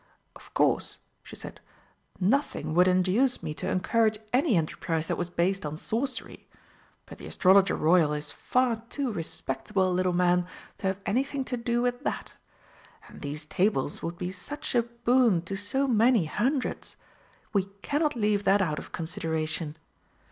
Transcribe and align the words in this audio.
"Of 0.35 0.51
course," 0.55 0.97
she 1.21 1.35
said, 1.35 1.61
"nothing 2.19 2.73
would 2.73 2.87
induce 2.87 3.43
me 3.43 3.53
to 3.53 3.69
encourage 3.69 4.17
any 4.33 4.55
enterprise 4.55 5.05
that 5.05 5.15
was 5.15 5.29
based 5.29 5.63
on 5.63 5.77
Sorcery. 5.77 6.47
But 7.05 7.19
the 7.19 7.27
Astrologer 7.27 7.75
Royal 7.75 8.11
is 8.11 8.31
far 8.31 8.77
too 8.89 9.11
respectable 9.11 9.87
a 9.91 9.93
little 9.93 10.11
man 10.11 10.47
to 10.79 10.87
have 10.87 10.99
anything 11.05 11.45
to 11.45 11.55
do 11.55 11.83
with 11.83 12.03
that. 12.03 12.33
And 13.09 13.21
these 13.21 13.45
tables 13.45 14.01
would 14.01 14.17
be 14.17 14.31
such 14.31 14.73
a 14.73 14.81
boon 14.81 15.43
to 15.43 15.55
so 15.55 15.87
many 15.87 16.25
hundreds! 16.25 16.95
We 17.53 17.65
cannot 17.83 18.15
leave 18.15 18.43
that 18.45 18.59
out 18.59 18.79
of 18.79 18.91
consideration. 18.91 19.77